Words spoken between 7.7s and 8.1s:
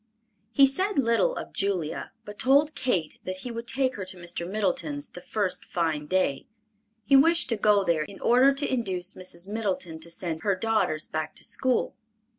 there